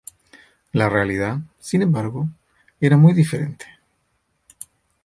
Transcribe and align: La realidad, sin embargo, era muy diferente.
La 0.71 0.89
realidad, 0.89 1.41
sin 1.59 1.83
embargo, 1.83 2.27
era 2.79 2.97
muy 2.97 3.13
diferente. 3.13 3.67